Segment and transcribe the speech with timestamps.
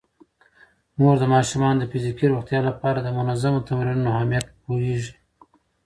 [0.99, 5.13] مور د ماشومانو د فزیکي روغتیا لپاره د منظمو تمرینونو اهمیت پوهیږي.